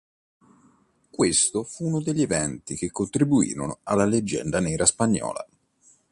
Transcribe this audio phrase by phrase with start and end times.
[1.11, 5.47] Questo fu uno degli eventi che contribuirono alla Leggenda nera spagnola.